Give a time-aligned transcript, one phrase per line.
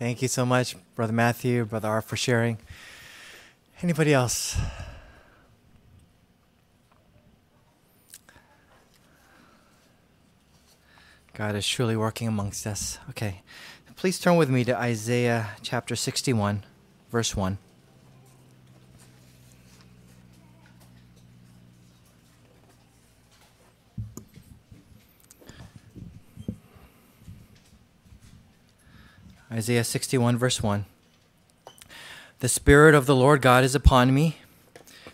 [0.00, 2.56] Thank you so much, Brother Matthew, Brother R, for sharing.
[3.82, 4.56] Anybody else?
[11.34, 12.98] God is truly working amongst us.
[13.10, 13.42] Okay.
[13.94, 16.64] Please turn with me to Isaiah chapter 61,
[17.10, 17.58] verse 1.
[29.52, 30.84] Isaiah 61, verse 1.
[32.38, 34.36] The Spirit of the Lord God is upon me,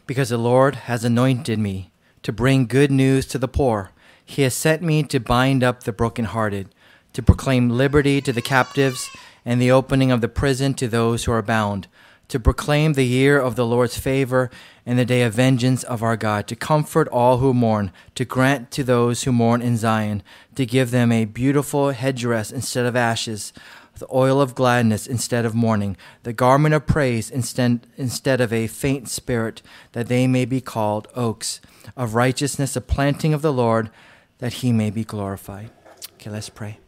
[0.06, 1.90] because the Lord has anointed me
[2.22, 3.92] to bring good news to the poor.
[4.22, 6.68] He has sent me to bind up the brokenhearted,
[7.14, 9.08] to proclaim liberty to the captives,
[9.42, 11.88] and the opening of the prison to those who are bound,
[12.28, 14.50] to proclaim the year of the Lord's favor
[14.84, 18.70] and the day of vengeance of our God, to comfort all who mourn, to grant
[18.72, 20.22] to those who mourn in Zion,
[20.56, 23.54] to give them a beautiful headdress instead of ashes
[23.98, 28.66] the oil of gladness instead of mourning, the garment of praise instead, instead of a
[28.66, 31.60] faint spirit, that they may be called oaks
[31.96, 33.90] of righteousness, a planting of the Lord,
[34.38, 35.70] that he may be glorified.
[36.14, 36.78] Okay, let's pray.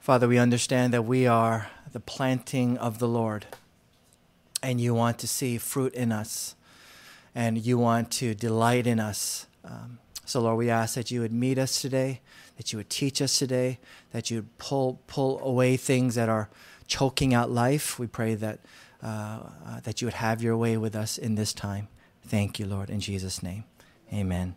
[0.00, 3.46] Father, we understand that we are the planting of the Lord,
[4.62, 6.54] and you want to see fruit in us,
[7.34, 9.46] and you want to delight in us.
[9.64, 12.20] Um, so, Lord, we ask that you would meet us today,
[12.56, 13.78] that you would teach us today,
[14.12, 16.48] that you would pull, pull away things that are
[16.86, 17.98] choking out life.
[17.98, 18.60] We pray that,
[19.02, 21.88] uh, uh, that you would have your way with us in this time.
[22.26, 23.64] Thank you, Lord, in Jesus' name.
[24.12, 24.54] Amen.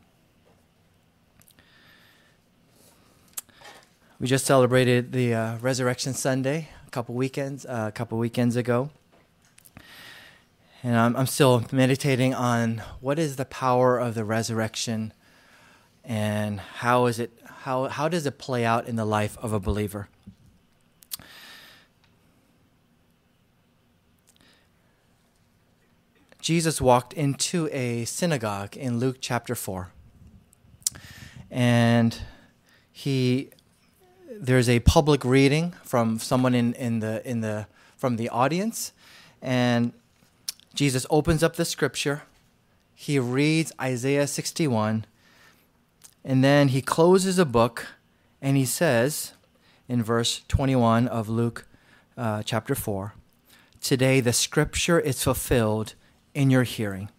[4.19, 8.89] We just celebrated the uh, Resurrection Sunday a couple weekends, uh, a couple weekends ago.
[10.83, 15.13] And I'm, I'm still meditating on what is the power of the resurrection
[16.03, 19.59] and how is it how how does it play out in the life of a
[19.59, 20.09] believer?
[26.43, 29.91] Jesus walked into a synagogue in Luke chapter 4.
[31.49, 32.19] And
[32.91, 33.49] he
[34.29, 38.91] there's a public reading from someone in, in the in the from the audience
[39.41, 39.93] and
[40.73, 42.23] Jesus opens up the scripture.
[42.93, 45.05] He reads Isaiah 61
[46.23, 47.87] and then he closes a book
[48.41, 49.33] and he says
[49.87, 51.65] in verse 21 of Luke
[52.17, 53.13] uh, chapter 4
[53.81, 55.95] Today the scripture is fulfilled
[56.33, 57.09] in your hearing.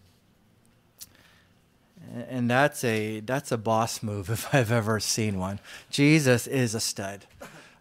[2.27, 5.59] And that's a, that's a boss move if I've ever seen one.
[5.89, 7.25] Jesus is a stud.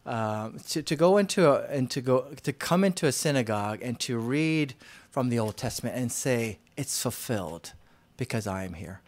[0.07, 3.99] Um, to, to go into a, and to go to come into a synagogue and
[4.01, 4.75] to read
[5.11, 7.73] from the Old Testament and say it's fulfilled
[8.19, 9.01] because I am here.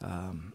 [0.00, 0.53] Um,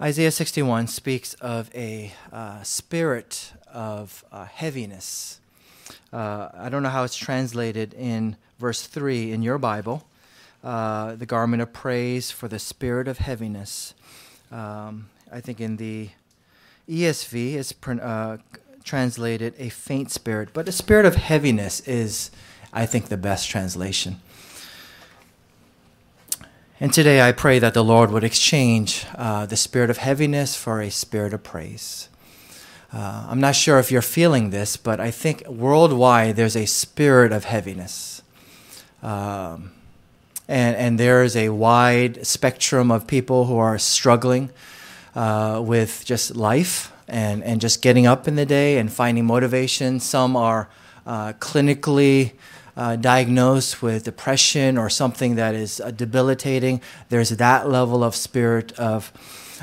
[0.00, 5.38] Isaiah 61 speaks of a uh, spirit of uh, heaviness.
[6.12, 10.04] Uh, I don't know how it's translated in verse 3 in your Bible.
[10.64, 13.94] Uh, the garment of praise for the spirit of heaviness.
[14.50, 16.08] Um, I think in the
[16.88, 18.38] ESV it's uh,
[18.82, 22.32] translated a faint spirit, but a spirit of heaviness is,
[22.72, 24.20] I think, the best translation.
[26.80, 30.80] And today I pray that the Lord would exchange uh, the spirit of heaviness for
[30.80, 32.08] a spirit of praise.
[32.92, 37.30] Uh, I'm not sure if you're feeling this, but I think worldwide there's a spirit
[37.30, 38.22] of heaviness.
[39.04, 39.70] Um,
[40.48, 44.50] and, and there is a wide spectrum of people who are struggling
[45.14, 50.00] uh, with just life and, and just getting up in the day and finding motivation.
[50.00, 50.68] Some are
[51.06, 52.32] uh, clinically
[52.76, 58.72] uh, diagnosed with depression or something that is uh, debilitating, there's that level of spirit
[58.78, 59.12] of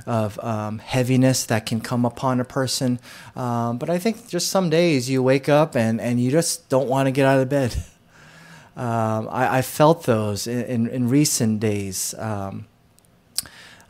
[0.07, 2.99] of um, heaviness that can come upon a person.
[3.35, 6.87] Um, but I think just some days you wake up and, and you just don't
[6.87, 7.75] want to get out of bed.
[8.73, 12.15] Um, I, I, felt those in, in, in recent days.
[12.17, 12.67] Um,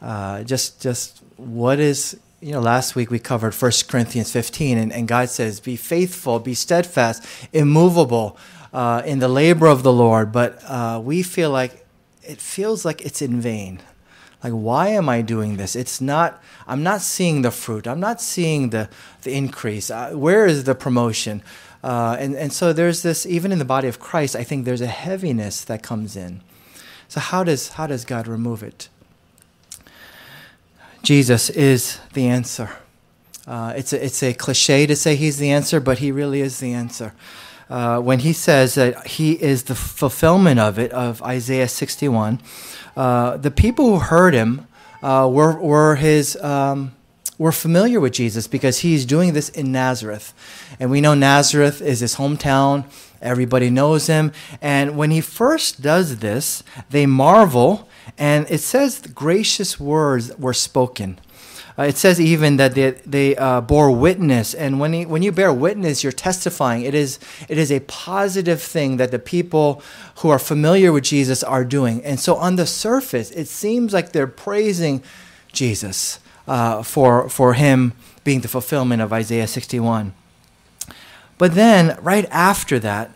[0.01, 4.92] uh, just just what is you know last week we covered 1 corinthians 15 and,
[4.92, 7.24] and god says be faithful be steadfast
[7.54, 8.36] immovable
[8.74, 11.86] uh, in the labor of the Lord, but uh, we feel like
[12.24, 13.82] it feels like it's in vain.
[14.44, 15.76] Like, why am I doing this?
[15.76, 17.88] It's not, I'm not seeing the fruit.
[17.88, 18.90] I'm not seeing the,
[19.22, 19.92] the increase.
[19.92, 21.44] Uh, where is the promotion?
[21.84, 24.82] Uh, and, and so there's this, even in the body of Christ, I think there's
[24.82, 26.42] a heaviness that comes in.
[27.08, 28.88] So, how does, how does God remove it?
[31.04, 32.78] Jesus is the answer.
[33.46, 36.60] Uh, it's, a, it's a cliche to say he's the answer, but he really is
[36.60, 37.14] the answer
[37.72, 42.42] uh, when he says that he is the fulfillment of it, of Isaiah 61,
[42.98, 44.68] uh, the people who heard him
[45.02, 46.36] uh, were, were his.
[46.38, 46.94] Um,
[47.38, 50.32] were familiar with Jesus because he's doing this in Nazareth.
[50.80, 52.86] And we know Nazareth is his hometown.
[53.20, 54.32] Everybody knows him.
[54.62, 57.90] And when he first does this, they marvel.
[58.16, 61.18] And it says gracious words were spoken.
[61.78, 65.32] Uh, it says even that they, they uh, bore witness, and when, he, when you
[65.32, 66.84] bear witness, you're testifying.
[66.84, 69.82] It is, it is a positive thing that the people
[70.18, 72.04] who are familiar with Jesus are doing.
[72.04, 75.02] And so on the surface, it seems like they're praising
[75.52, 80.14] Jesus uh, for, for him being the fulfillment of Isaiah 61.
[81.38, 83.16] But then, right after that,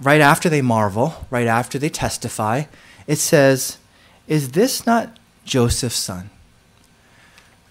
[0.00, 2.64] right after they marvel, right after they testify,
[3.06, 3.78] it says,
[4.28, 6.30] Is this not Joseph's son?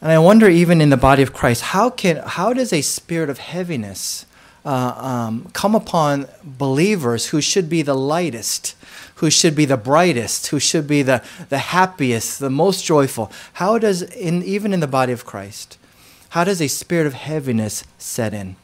[0.02, 3.30] And I wonder, even in the body of Christ, how, can, how does a spirit
[3.30, 4.26] of heaviness
[4.66, 8.76] uh, um, come upon believers who should be the lightest,
[9.16, 13.30] who should be the brightest, who should be the, the happiest, the most joyful?
[13.54, 15.78] How does, in, even in the body of Christ,
[16.30, 18.56] how does a spirit of heaviness set in?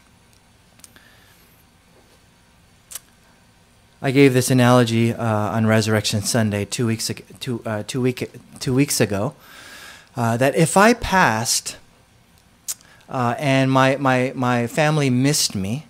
[4.02, 7.12] I gave this analogy uh, on Resurrection Sunday two weeks,
[7.42, 8.30] two, uh, two, week,
[8.60, 9.34] two weeks ago
[10.16, 11.78] uh, that if I passed
[13.10, 15.86] uh, and my, my, my family missed me,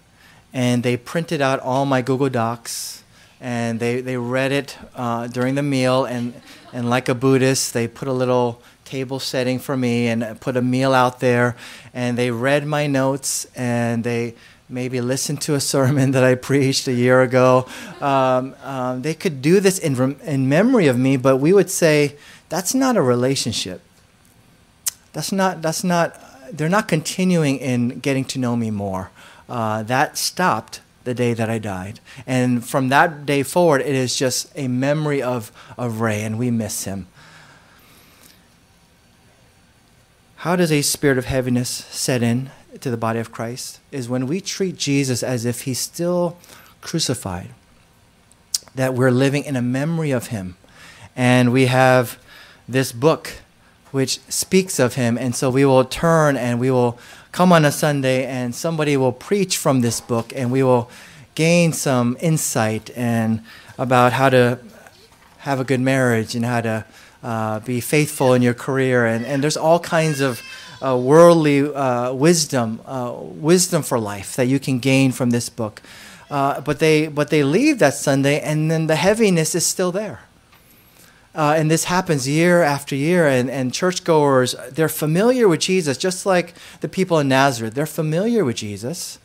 [0.53, 3.03] and they printed out all my Google Docs,
[3.41, 6.33] and they, they read it uh, during the meal, and,
[6.73, 10.61] and like a Buddhist, they put a little table setting for me and put a
[10.61, 11.55] meal out there,
[11.93, 14.35] and they read my notes, and they
[14.67, 17.67] maybe listened to a sermon that I preached a year ago.
[18.01, 22.15] Um, um, they could do this in, in memory of me, but we would say
[22.49, 23.81] that's not a relationship.
[25.15, 26.19] That's not, that's not,
[26.51, 29.11] they're not continuing in getting to know me more.
[29.47, 32.01] Uh, that stopped the day that I died.
[32.27, 36.51] And from that day forward, it is just a memory of, of Ray, and we
[36.51, 37.07] miss him.
[40.35, 42.51] How does a spirit of heaviness set in
[42.81, 43.79] to the body of Christ?
[43.93, 46.37] Is when we treat Jesus as if he's still
[46.81, 47.51] crucified,
[48.75, 50.57] that we're living in a memory of him.
[51.15, 52.19] And we have
[52.67, 53.31] this book
[53.91, 55.17] which speaks of him.
[55.17, 56.97] And so we will turn and we will
[57.31, 60.89] come on a Sunday and somebody will preach from this book and we will
[61.35, 63.41] gain some insight and
[63.77, 64.59] about how to
[65.39, 66.85] have a good marriage and how to
[67.23, 69.05] uh, be faithful in your career.
[69.05, 70.41] And, and there's all kinds of
[70.81, 75.81] uh, worldly uh, wisdom, uh, wisdom for life that you can gain from this book.
[76.29, 80.21] Uh, but they but they leave that Sunday, and then the heaviness is still there.
[81.35, 86.25] Uh, and this happens year after year, and, and churchgoers, they're familiar with Jesus, just
[86.25, 87.73] like the people in Nazareth.
[87.73, 89.19] They're familiar with Jesus,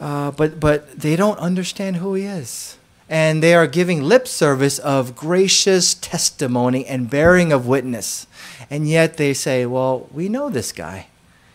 [0.00, 2.78] uh, but, but they don't understand who he is.
[3.10, 8.26] And they are giving lip service of gracious testimony and bearing of witness.
[8.70, 11.08] And yet they say, well, we know this guy.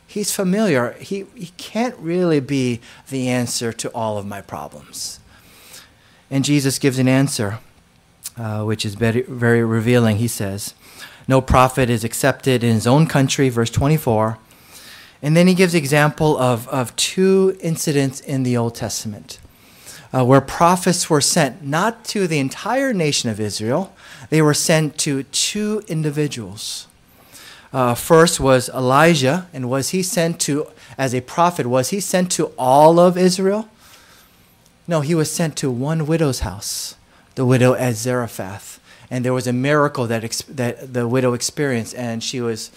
[0.06, 0.94] He's familiar.
[0.94, 5.20] He, he can't really be the answer to all of my problems.
[6.30, 7.60] And Jesus gives an answer
[8.38, 10.18] uh, which is very, very revealing.
[10.18, 10.74] He says,
[11.28, 14.38] No prophet is accepted in his own country, verse 24.
[15.22, 19.40] And then he gives example of, of two incidents in the Old Testament
[20.14, 23.94] uh, where prophets were sent not to the entire nation of Israel,
[24.30, 26.88] they were sent to two individuals.
[27.74, 32.32] Uh, first was Elijah, and was he sent to, as a prophet, was he sent
[32.32, 33.68] to all of Israel?
[34.88, 36.96] No, he was sent to one widow's house
[37.36, 38.80] the widow at Zarephath.
[39.10, 42.72] And there was a miracle that, that the widow experienced, and she was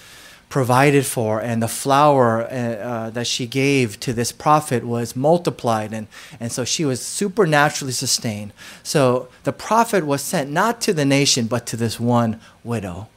[0.48, 5.92] provided for, and the flour uh, uh, that she gave to this prophet was multiplied,
[5.92, 6.06] and,
[6.38, 8.52] and so she was supernaturally sustained.
[8.82, 13.08] So the prophet was sent not to the nation, but to this one widow.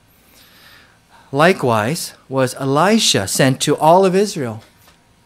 [1.31, 4.63] Likewise, was Elisha sent to all of Israel?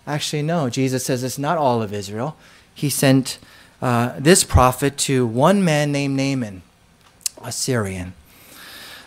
[0.06, 0.70] Actually, no.
[0.70, 2.36] Jesus says it's not all of Israel.
[2.76, 3.40] He sent
[3.84, 6.62] uh, this prophet to one man named Naaman,
[7.44, 8.14] a Syrian.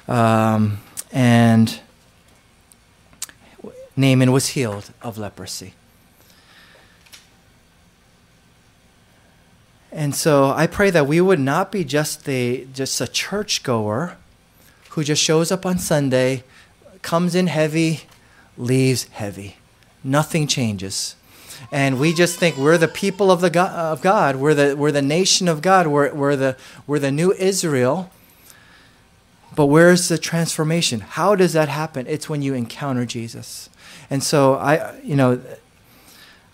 [0.06, 0.80] Um,
[1.10, 1.80] and
[3.96, 5.72] Naaman was healed of leprosy.
[9.90, 14.18] And so I pray that we would not be just the just a churchgoer
[14.90, 16.44] who just shows up on Sunday,
[17.00, 18.02] comes in heavy,
[18.58, 19.56] leaves heavy.
[20.04, 21.16] Nothing changes
[21.70, 24.36] and we just think we're the people of the God, of God.
[24.36, 25.86] We're the we're the nation of God.
[25.86, 28.10] We're we're the we're the new Israel.
[29.54, 31.00] But where's the transformation?
[31.00, 32.06] How does that happen?
[32.06, 33.70] It's when you encounter Jesus.
[34.10, 35.40] And so I you know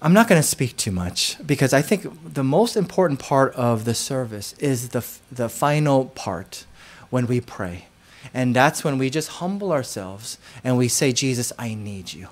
[0.00, 3.84] I'm not going to speak too much because I think the most important part of
[3.84, 6.66] the service is the the final part
[7.10, 7.86] when we pray.
[8.32, 12.28] And that's when we just humble ourselves and we say, Jesus, I need you.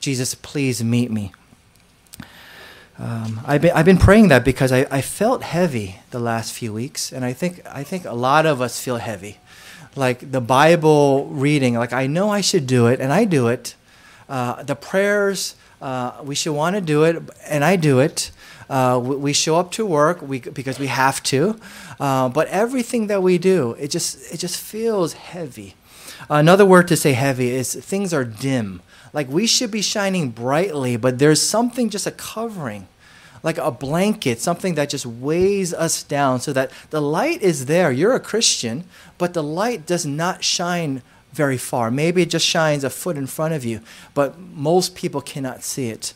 [0.00, 1.32] Jesus, please meet me.
[3.00, 6.70] Um, I've, been, I've been praying that because I, I felt heavy the last few
[6.74, 9.38] weeks, and I think, I think a lot of us feel heavy.
[9.96, 13.74] Like the Bible reading, like I know I should do it, and I do it.
[14.28, 18.32] Uh, the prayers, uh, we should want to do it, and I do it.
[18.68, 21.58] Uh, we, we, show up to work we, because we have to,
[21.98, 25.74] uh, but everything that we do, it just, it just feels heavy.
[26.28, 28.82] Another word to say heavy is things are dim.
[29.12, 32.86] Like we should be shining brightly, but there's something just a covering,
[33.42, 37.90] like a blanket, something that just weighs us down so that the light is there.
[37.90, 38.84] You're a Christian,
[39.18, 41.90] but the light does not shine very far.
[41.90, 43.80] Maybe it just shines a foot in front of you,
[44.14, 46.12] but most people cannot see it.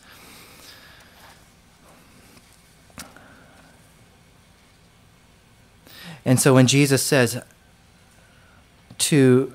[6.25, 7.43] And so when Jesus says
[8.99, 9.52] to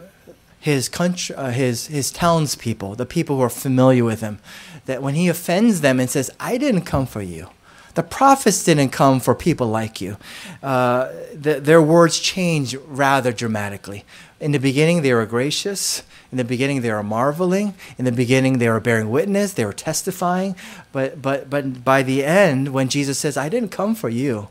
[0.60, 4.40] his country, uh, his his townspeople, the people who are familiar with him,
[4.86, 7.50] that when he offends them and says, "I didn't come for you,"
[7.96, 10.18] the prophets didn't come for people like you.
[10.62, 14.06] Uh, the, their words change rather dramatically.
[14.40, 16.04] In the beginning, they were gracious.
[16.32, 17.74] In the beginning, they were marveling.
[17.98, 19.54] In the beginning, they were bearing witness.
[19.54, 20.56] They were testifying.
[20.92, 24.48] But but but by the end, when Jesus says, "I didn't come for you,"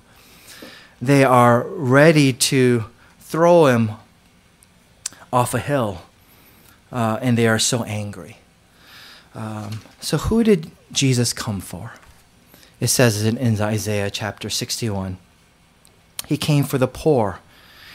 [1.00, 2.84] they are ready to
[3.20, 3.92] throw him
[5.32, 6.02] off a hill,
[6.90, 8.38] uh, and they are so angry.
[9.34, 11.92] Um, so, who did Jesus come for?
[12.80, 15.18] It says in, in Isaiah chapter 61
[16.26, 17.40] He came for the poor,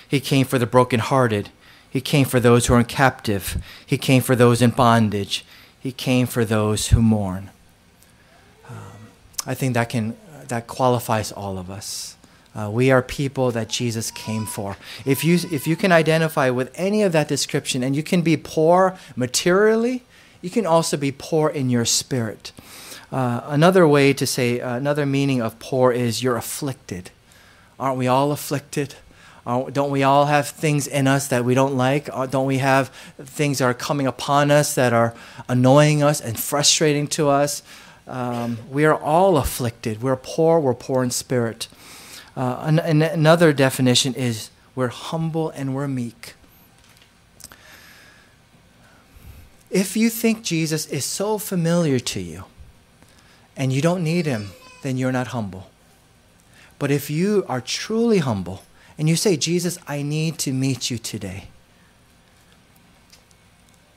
[0.07, 1.49] He came for the brokenhearted,
[1.89, 5.45] He came for those who are in captive, He came for those in bondage,
[5.79, 7.49] He came for those who mourn.
[8.69, 9.07] Um,
[9.45, 12.17] I think that, can, that qualifies all of us.
[12.55, 14.77] Uh, we are people that Jesus came for.
[15.05, 18.37] If you, if you can identify with any of that description and you can be
[18.37, 20.03] poor materially,
[20.41, 22.51] you can also be poor in your spirit.
[23.13, 27.11] Uh, another way to say, uh, another meaning of poor is you're afflicted.
[27.79, 28.95] Aren't we all afflicted?
[29.45, 32.09] don't we all have things in us that we don't like?
[32.11, 32.87] Uh, don't we have
[33.19, 35.13] things that are coming upon us that are
[35.49, 37.61] annoying us and frustrating to us?
[38.07, 40.01] Um, we are all afflicted.
[40.01, 41.67] We're poor, we're poor in spirit.
[42.37, 46.33] Uh, an, an, another definition is we're humble and we're meek.
[49.69, 52.45] If you think Jesus is so familiar to you
[53.55, 55.69] and you don't need him, then you're not humble.
[56.79, 58.63] But if you are truly humble
[58.97, 61.45] and you say, Jesus, I need to meet you today,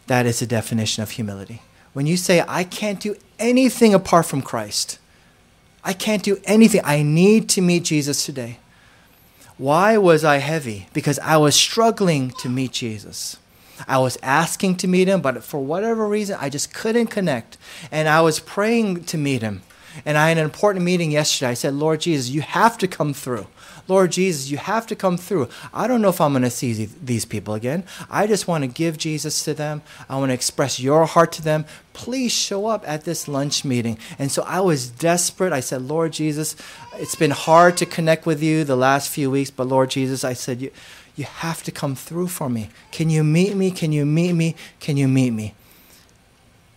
[0.06, 1.62] that is the definition of humility.
[1.92, 4.98] When you say, I can't do anything apart from Christ,
[5.82, 6.80] I can't do anything.
[6.84, 8.58] I need to meet Jesus today.
[9.56, 10.88] Why was I heavy?
[10.92, 13.38] Because I was struggling to meet Jesus.
[13.86, 17.58] I was asking to meet him, but for whatever reason, I just couldn't connect.
[17.90, 19.62] And I was praying to meet him.
[20.04, 21.50] And I had an important meeting yesterday.
[21.50, 23.46] I said, Lord Jesus, you have to come through.
[23.88, 25.48] Lord Jesus, you have to come through.
[25.72, 27.84] I don't know if I'm going to see these people again.
[28.10, 29.82] I just want to give Jesus to them.
[30.08, 31.64] I want to express your heart to them.
[31.92, 33.98] Please show up at this lunch meeting.
[34.18, 35.52] And so I was desperate.
[35.52, 36.56] I said, Lord Jesus,
[36.94, 40.32] it's been hard to connect with you the last few weeks, but Lord Jesus, I
[40.32, 40.70] said, you,
[41.14, 42.70] you have to come through for me.
[42.90, 43.70] Can you meet me?
[43.70, 44.54] Can you meet me?
[44.80, 45.54] Can you meet me?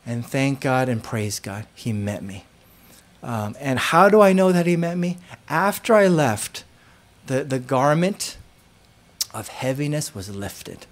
[0.05, 2.45] And thank God and praise God, He met me.
[3.21, 5.17] Um, and how do I know that He met me?
[5.49, 6.63] After I left,
[7.29, 8.37] the, the garment
[9.33, 10.87] of heaviness was lifted.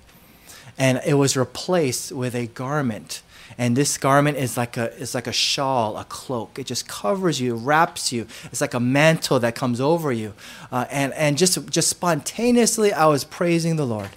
[0.77, 3.24] And it was replaced with a garment.
[3.58, 6.60] And this garment is like a is like a shawl, a cloak.
[6.60, 8.27] It just covers you, wraps you.
[8.51, 10.34] It's like a mantle that comes over you.
[10.72, 14.10] Uh, and and just just spontaneously, I was praising the Lord.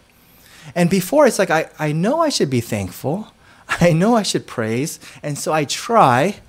[0.75, 3.33] And before, it's like I, I know I should be thankful.
[3.81, 5.00] I know I should praise.
[5.23, 6.41] And so I try,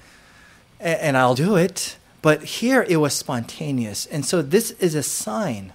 [0.81, 1.95] and, and I'll do it.
[2.21, 4.05] But here it was spontaneous.
[4.05, 5.73] And so this is a sign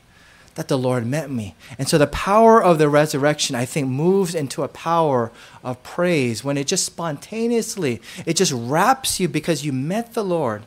[0.54, 1.54] that the Lord met me.
[1.78, 5.30] And so the power of the resurrection, I think, moves into a power
[5.62, 10.62] of praise when it just spontaneously, it just wraps you because you met the Lord.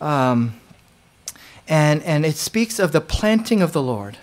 [0.00, 0.54] Um,
[1.68, 4.18] and, and it speaks of the planting of the Lord,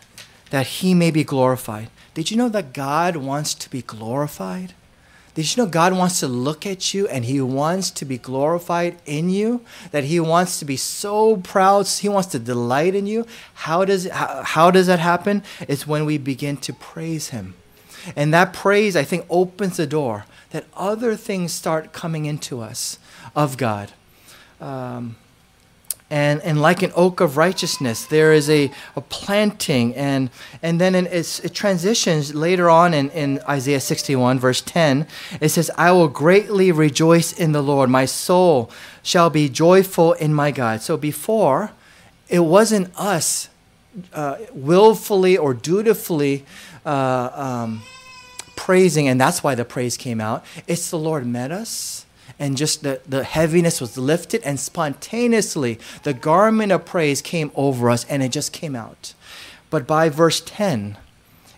[0.50, 1.90] that he may be glorified.
[2.14, 4.74] Did you know that God wants to be glorified?
[5.40, 8.98] Did you know God wants to look at you and He wants to be glorified
[9.06, 9.62] in you?
[9.92, 13.26] That He wants to be so proud, He wants to delight in you?
[13.54, 15.44] How does, how, how does that happen?
[15.62, 17.54] It's when we begin to praise Him.
[18.18, 23.00] And that praise, I think, opens the door that other things start coming into us
[23.34, 23.94] of God.
[24.60, 25.16] Um,
[26.12, 29.96] and, and like an oak of righteousness, there is a, a planting.
[29.96, 30.32] And,
[30.64, 35.06] and then it transitions later on in, in Isaiah 61, verse 10.
[35.40, 37.90] It says, I will greatly rejoice in the Lord.
[37.90, 38.72] My soul
[39.04, 40.82] shall be joyful in my God.
[40.82, 41.72] So before,
[42.28, 43.50] it wasn't us
[44.14, 46.46] uh, willfully or dutifully
[46.86, 47.82] uh, um,
[48.56, 50.44] praising, and that's why the praise came out.
[50.68, 52.06] It's the Lord met us
[52.40, 57.90] and just the, the heaviness was lifted, and spontaneously the garment of praise came over
[57.90, 59.14] us, and it just came out.
[59.70, 60.98] But by verse 10,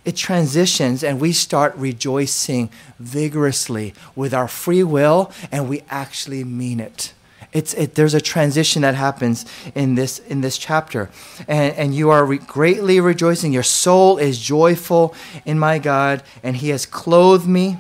[0.04, 6.80] it transitions and we start rejoicing vigorously with our free will, and we actually mean
[6.80, 7.14] it.
[7.54, 9.46] It's, it, there's a transition that happens
[9.76, 11.10] in this, in this chapter.
[11.48, 13.52] And, and you are re- greatly rejoicing.
[13.52, 15.14] Your soul is joyful
[15.46, 17.78] in my God, and He has clothed me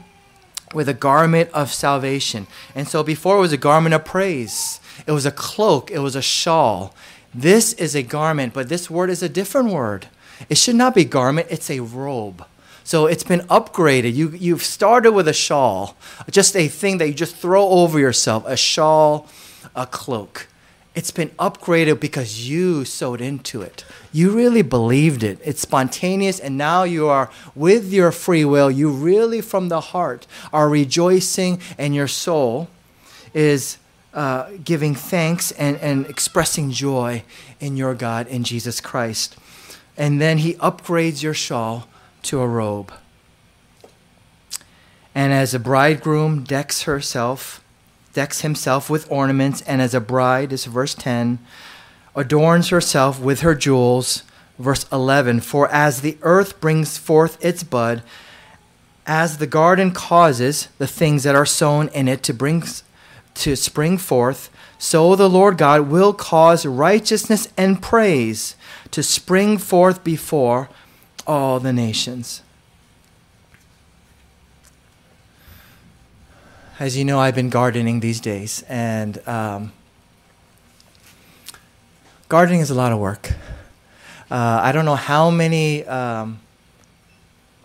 [0.73, 2.47] with a garment of salvation.
[2.75, 6.15] And so before it was a garment of praise, it was a cloak, it was
[6.15, 6.95] a shawl.
[7.33, 10.07] This is a garment, but this word is a different word.
[10.49, 12.45] It should not be garment, it's a robe.
[12.83, 14.13] So it's been upgraded.
[14.13, 15.95] You, you've started with a shawl,
[16.29, 19.29] just a thing that you just throw over yourself, a shawl,
[19.75, 20.47] a cloak.
[20.93, 23.85] It's been upgraded because you sowed into it.
[24.11, 25.39] You really believed it.
[25.43, 28.69] It's spontaneous, and now you are with your free will.
[28.69, 32.67] You really, from the heart, are rejoicing, and your soul
[33.33, 33.77] is
[34.13, 37.23] uh, giving thanks and, and expressing joy
[37.61, 39.37] in your God, in Jesus Christ.
[39.95, 41.87] And then He upgrades your shawl
[42.23, 42.91] to a robe.
[45.15, 47.60] And as a bridegroom decks herself,
[48.13, 51.39] decks himself with ornaments, and as a bride, this is verse 10,
[52.15, 54.23] adorns herself with her jewels.
[54.59, 58.03] Verse 11 For as the earth brings forth its bud,
[59.05, 62.63] as the garden causes the things that are sown in it to bring
[63.33, 68.55] to spring forth, so the Lord God will cause righteousness and praise
[68.91, 70.69] to spring forth before
[71.25, 72.41] all the nations.
[76.81, 79.71] As you know, I've been gardening these days, and um,
[82.27, 83.33] gardening is a lot of work.
[84.31, 86.39] Uh, I don't know how many um,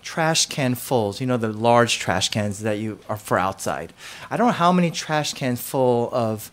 [0.02, 3.94] trash can fulls, you know, the large trash cans that you are for outside.
[4.30, 6.50] I don't know how many trash cans full of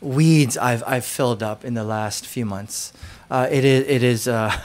[0.00, 2.92] weeds I've, I've filled up in the last few months.
[3.34, 4.48] Uh, it is it is uh,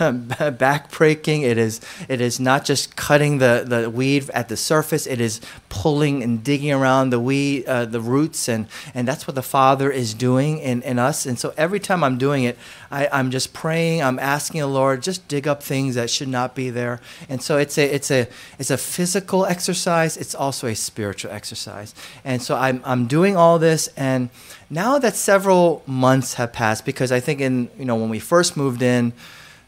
[0.60, 1.42] backbreaking.
[1.42, 5.08] It is it is not just cutting the, the weed at the surface.
[5.08, 9.34] It is pulling and digging around the weed, uh, the roots, and and that's what
[9.34, 11.26] the Father is doing in, in us.
[11.26, 12.60] And so every time I'm doing it,
[12.92, 14.04] I, I'm just praying.
[14.04, 17.02] I'm asking the Lord just dig up things that should not be there.
[17.28, 18.28] And so it's a it's a
[18.60, 20.16] it's a physical exercise.
[20.16, 21.96] It's also a spiritual exercise.
[22.24, 24.30] And so I'm I'm doing all this and
[24.70, 28.56] now that several months have passed, because I think in you know when we first
[28.64, 29.14] moved in,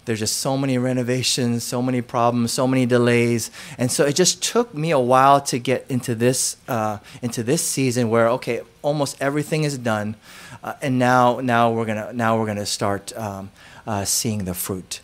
[0.05, 4.43] there's just so many renovations, so many problems, so many delays, and so it just
[4.53, 9.13] took me a while to get into this uh, into this season where okay, almost
[9.21, 10.15] everything is done,
[10.63, 13.51] uh, and now now we're gonna now we're gonna start um,
[13.85, 15.01] uh, seeing the fruit,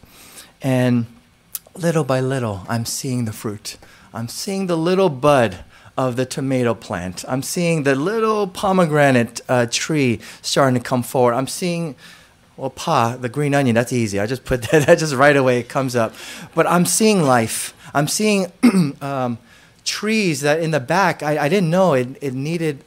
[0.62, 1.06] and
[1.76, 3.78] little by little, I'm seeing the fruit.
[4.13, 5.63] I'm seeing the little bud
[5.97, 7.26] of the tomato plant.
[7.28, 11.34] I'm seeing the little pomegranate uh, tree starting to come forward.
[11.34, 11.95] I'm seeing,
[12.57, 14.19] well, pa, the green onion, that's easy.
[14.19, 16.13] I just put that, that just right away it comes up.
[16.53, 17.73] But I'm seeing life.
[17.93, 18.51] I'm seeing
[19.01, 19.37] um,
[19.85, 22.83] trees that in the back, I, I didn't know it, it needed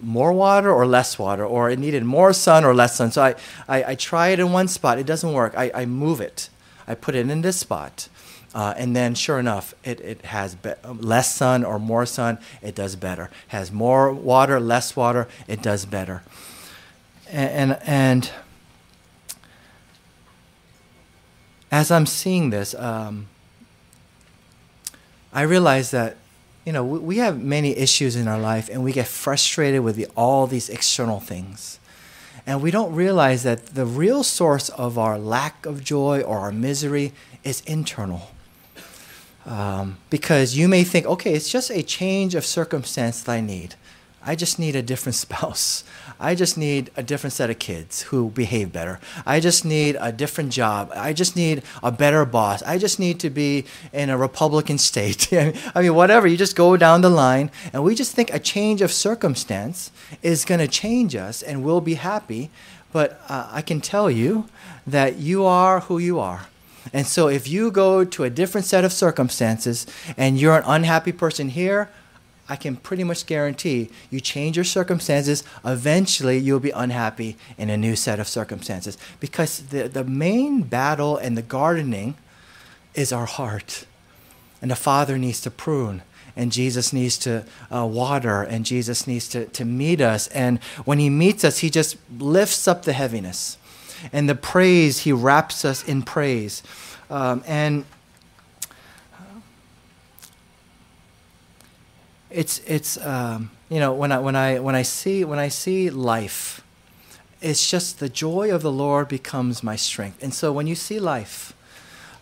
[0.00, 3.10] more water or less water, or it needed more sun or less sun.
[3.10, 3.34] So I,
[3.68, 5.54] I, I try it in one spot, it doesn't work.
[5.56, 6.50] I, I move it,
[6.86, 8.08] I put it in this spot.
[8.54, 12.76] Uh, and then, sure enough, it, it has be- less sun or more sun, it
[12.76, 13.28] does better.
[13.48, 16.22] Has more water, less water, it does better.
[17.28, 18.30] And, and, and
[21.74, 23.26] as I'm seeing this, um,
[25.32, 26.16] I realize that
[26.64, 29.96] you know we, we have many issues in our life, and we get frustrated with
[29.96, 31.80] the, all these external things.
[32.46, 36.52] And we don't realize that the real source of our lack of joy or our
[36.52, 38.30] misery is internal.
[39.44, 43.74] Um, because you may think, okay, it's just a change of circumstance that I need.
[44.24, 45.84] I just need a different spouse.
[46.18, 49.00] I just need a different set of kids who behave better.
[49.26, 50.90] I just need a different job.
[50.94, 52.62] I just need a better boss.
[52.62, 55.32] I just need to be in a Republican state.
[55.74, 56.26] I mean, whatever.
[56.26, 59.90] You just go down the line, and we just think a change of circumstance
[60.22, 62.50] is going to change us and we'll be happy.
[62.92, 64.46] But uh, I can tell you
[64.86, 66.46] that you are who you are.
[66.92, 71.12] And so if you go to a different set of circumstances and you're an unhappy
[71.12, 71.88] person here,
[72.48, 77.76] I can pretty much guarantee you change your circumstances, eventually you'll be unhappy in a
[77.76, 78.98] new set of circumstances.
[79.18, 82.16] Because the, the main battle in the gardening
[82.94, 83.86] is our heart.
[84.60, 86.02] And the Father needs to prune,
[86.36, 90.28] and Jesus needs to uh, water, and Jesus needs to, to meet us.
[90.28, 93.58] And when He meets us, He just lifts up the heaviness.
[94.12, 96.62] And the praise, He wraps us in praise.
[97.10, 97.84] Um, and
[102.34, 105.88] it's it's um, you know when I when I when I see when I see
[105.88, 106.62] life,
[107.40, 110.22] it's just the joy of the Lord becomes my strength.
[110.22, 111.54] And so when you see life,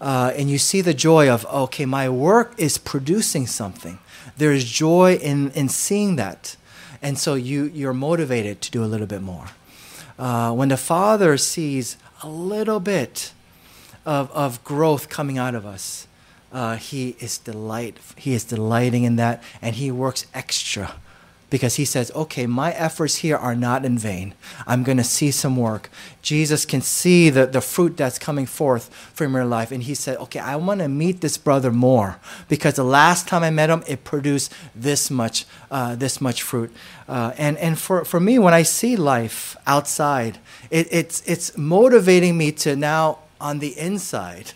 [0.00, 3.98] uh, and you see the joy of okay, my work is producing something.
[4.36, 6.56] There is joy in in seeing that,
[7.00, 9.46] and so you you're motivated to do a little bit more.
[10.18, 13.32] Uh, when the Father sees a little bit
[14.04, 16.06] of of growth coming out of us
[16.52, 20.94] uh, he is delight he is delighting in that and he works extra
[21.52, 24.32] because he says okay my efforts here are not in vain.
[24.66, 25.90] I'm going to see some work.
[26.22, 29.70] Jesus can see the, the fruit that's coming forth from your life.
[29.70, 32.16] And he said okay i want to meet this brother more
[32.48, 36.72] because the last time i met him it produced this much uh, this much fruit.
[37.06, 40.38] Uh, and, and for, for me when i see life outside
[40.70, 44.52] it, it's, it's motivating me to now on the inside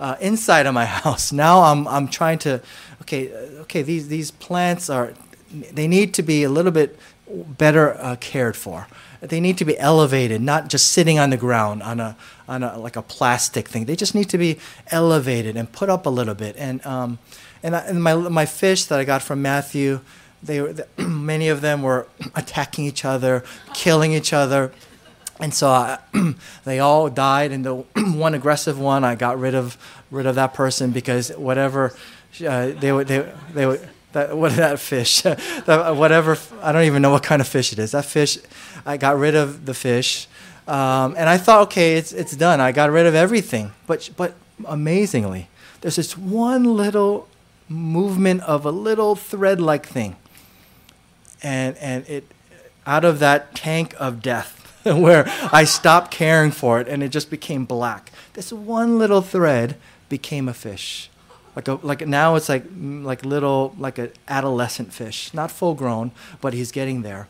[0.00, 1.32] uh, inside of my house.
[1.32, 2.60] Now I'm, I'm trying to,
[3.02, 5.14] okay, uh, okay, these, these plants are,
[5.50, 8.86] they need to be a little bit better uh, cared for.
[9.20, 12.16] They need to be elevated, not just sitting on the ground on a,
[12.48, 13.86] on a, like a plastic thing.
[13.86, 14.58] They just need to be
[14.90, 16.54] elevated and put up a little bit.
[16.58, 17.18] And, um,
[17.62, 20.00] and, I, and my, my fish that I got from Matthew,
[20.42, 23.42] they were, many of them were attacking each other,
[23.74, 24.72] killing each other.
[25.40, 25.98] And so I,
[26.64, 29.76] they all died, and the one aggressive one, I got rid of
[30.10, 31.92] rid of that person because whatever
[32.46, 37.02] uh, they would they they would that what that fish that, whatever I don't even
[37.02, 37.92] know what kind of fish it is.
[37.92, 38.38] That fish,
[38.84, 40.26] I got rid of the fish,
[40.66, 42.60] um, and I thought, okay, it's it's done.
[42.60, 45.48] I got rid of everything, but but amazingly,
[45.80, 47.28] there's this one little
[47.68, 50.16] movement of a little thread-like thing,
[51.42, 52.24] and and it
[52.86, 57.28] out of that tank of death where I stopped caring for it and it just
[57.28, 58.12] became black.
[58.34, 59.76] This one little thread
[60.08, 61.10] became a fish.
[61.56, 65.34] Like, a, like now it's like, like little, like an adolescent fish.
[65.34, 67.28] Not full grown, but he's getting there.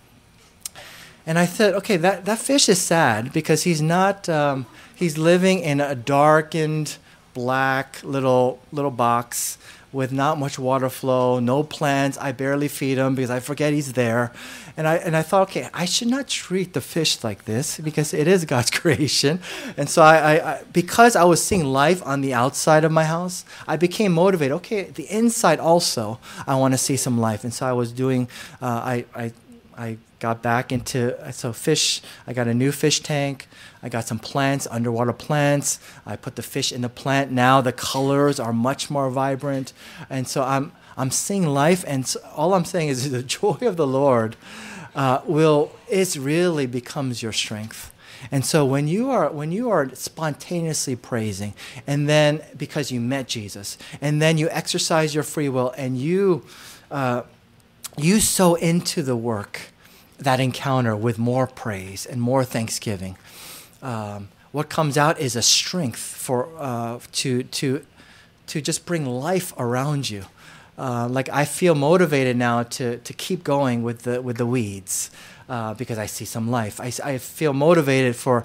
[1.25, 5.61] And I said, okay, that, that fish is sad because he's not, um, he's living
[5.61, 6.99] in a darkened,
[7.35, 9.59] black little, little box
[9.97, 12.19] with not much water flow, no plants.
[12.19, 14.31] I barely feed him because I forget he's there.
[14.77, 18.13] And I, and I thought, okay, I should not treat the fish like this because
[18.13, 19.41] it is God's creation.
[19.79, 23.05] And so I, I, I because I was seeing life on the outside of my
[23.05, 24.53] house, I became motivated.
[24.57, 27.43] Okay, the inside also, I want to see some life.
[27.43, 28.29] And so I was doing,
[28.61, 29.33] uh, I, I,
[29.79, 33.47] I got back into so fish i got a new fish tank
[33.87, 35.79] i got some plants underwater plants.
[36.05, 37.31] I put the fish in the plant.
[37.31, 39.73] Now the colors are much more vibrant.
[40.11, 43.77] And so i'm i'm seeing life and so all i'm saying is the joy of
[43.77, 44.35] the lord
[44.97, 47.93] uh, will it really becomes your strength.
[48.33, 51.55] And so when you are when you are spontaneously praising
[51.87, 56.45] and then because you met jesus and then you exercise your free will and you
[56.91, 57.23] uh,
[57.97, 59.71] you sow into the work
[60.19, 63.17] that encounter with more praise and more thanksgiving.
[63.83, 67.85] Um, what comes out is a strength for uh, to to
[68.47, 70.25] to just bring life around you.
[70.79, 75.11] Uh, like I feel motivated now to to keep going with the with the weeds
[75.49, 76.81] uh, because I see some life.
[76.81, 78.45] I, I feel motivated for.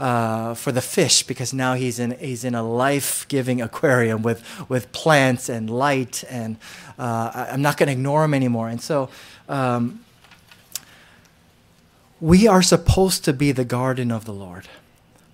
[0.00, 4.92] Uh, for the fish, because now he's in he's in a life-giving aquarium with with
[4.92, 6.56] plants and light, and
[7.00, 8.68] uh, I, am not going to ignore him anymore.
[8.68, 9.08] And so,
[9.48, 10.04] um,
[12.20, 14.68] we are supposed to be the garden of the Lord,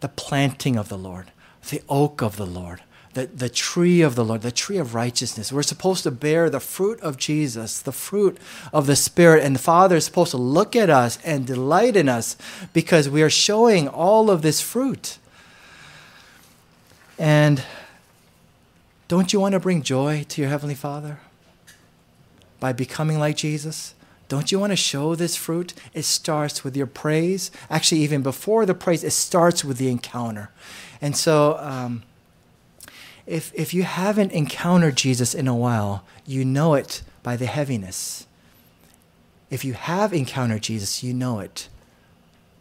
[0.01, 1.31] the planting of the Lord,
[1.71, 2.83] the oak of the Lord,
[3.15, 5.53] the, the tree of the Lord, the tree of righteousness.
[5.53, 8.39] We're supposed to bear the fruit of Jesus, the fruit
[8.73, 9.45] of the Spirit.
[9.45, 12.37] And the Father is supposed to look at us and delight in us
[12.73, 15.19] because we are showing all of this fruit.
[17.19, 17.63] And
[19.07, 21.21] don't you want to bring joy to your Heavenly Father
[22.59, 23.94] by becoming like Jesus?
[24.29, 25.75] Don't you want to show this fruit?
[25.93, 27.51] It starts with your praise.
[27.69, 30.51] Actually, even before the praise, it starts with the encounter.
[31.01, 32.03] And so, um,
[33.27, 38.27] if, if you haven't encountered Jesus in a while, you know it by the heaviness.
[39.51, 41.69] If you have encountered Jesus, you know it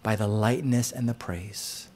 [0.04, 1.88] by the lightness and the praise.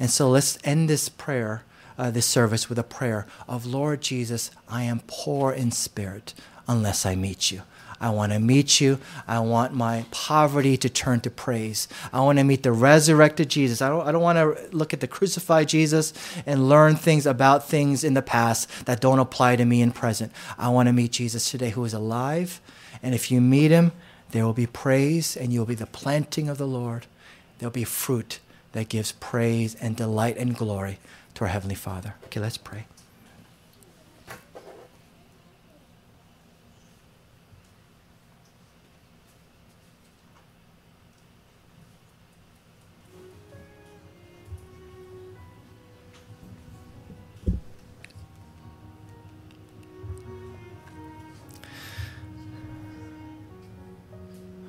[0.00, 1.62] And so let's end this prayer,
[1.96, 6.34] uh, this service, with a prayer of Lord Jesus, I am poor in spirit.
[6.68, 7.62] unless I meet you.
[8.00, 8.98] I want to meet you.
[9.26, 11.88] I want my poverty to turn to praise.
[12.12, 13.82] I want to meet the resurrected Jesus.
[13.82, 16.12] I don't, I don't want to look at the crucified Jesus
[16.46, 20.32] and learn things about things in the past that don't apply to me in present.
[20.56, 22.60] I want to meet Jesus today who is alive.
[23.02, 23.92] And if you meet him,
[24.30, 27.06] there will be praise and you'll be the planting of the Lord.
[27.58, 28.40] There'll be fruit
[28.72, 30.98] that gives praise and delight and glory
[31.34, 32.14] to our Heavenly Father.
[32.26, 32.84] Okay, let's pray.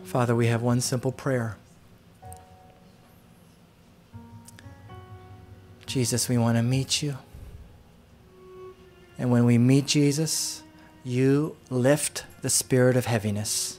[0.09, 1.55] Father, we have one simple prayer.
[5.85, 7.19] Jesus, we want to meet you.
[9.19, 10.63] And when we meet Jesus,
[11.03, 13.77] you lift the spirit of heaviness,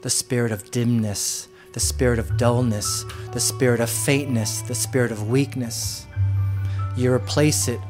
[0.00, 5.28] the spirit of dimness, the spirit of dullness, the spirit of faintness, the spirit of
[5.28, 6.06] weakness.
[6.96, 7.80] You replace it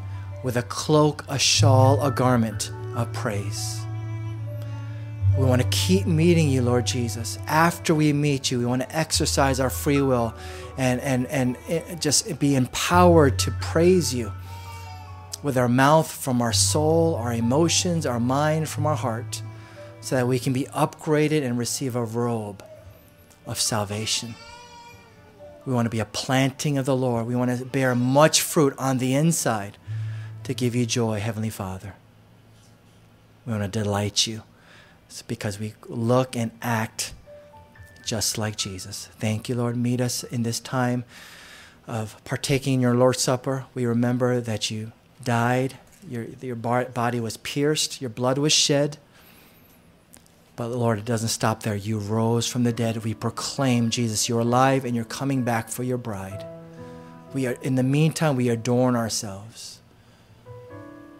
[0.42, 3.83] with a cloak, a shawl, a garment of praise.
[5.36, 7.40] We want to keep meeting you, Lord Jesus.
[7.48, 10.32] After we meet you, we want to exercise our free will
[10.78, 14.30] and, and, and eh, just be empowered to praise you
[15.42, 19.42] with our mouth from our soul, our emotions, our mind from our heart,
[20.00, 22.64] so that we can be upgraded and receive a robe
[23.44, 24.36] of salvation.
[25.66, 27.26] We want to be a planting of the Lord.
[27.26, 29.78] We want to bear much fruit on the inside
[30.44, 31.94] to give you joy, Heavenly Father.
[33.44, 34.42] We want to delight you.
[35.14, 37.14] It's because we look and act
[38.04, 39.08] just like Jesus.
[39.20, 39.76] Thank you, Lord.
[39.76, 41.04] Meet us in this time
[41.86, 43.66] of partaking in your Lord's Supper.
[43.74, 44.90] We remember that you
[45.22, 48.98] died, your, your body was pierced, your blood was shed.
[50.56, 51.76] But Lord, it doesn't stop there.
[51.76, 53.04] You rose from the dead.
[53.04, 56.44] We proclaim, Jesus, you're alive and you're coming back for your bride.
[57.32, 59.78] We are, in the meantime, we adorn ourselves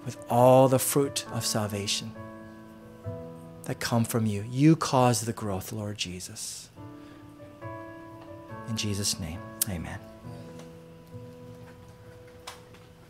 [0.04, 2.10] with all the fruit of salvation
[3.66, 4.44] that come from you.
[4.50, 6.70] You cause the growth, Lord Jesus.
[8.68, 9.98] In Jesus' name, amen.